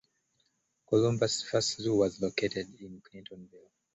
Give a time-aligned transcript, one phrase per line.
[0.89, 3.69] Columbus's first zoo was located in Clintonville.